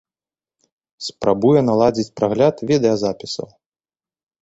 [1.09, 3.47] Спрабуе наладзіць прагляд відэазапісаў.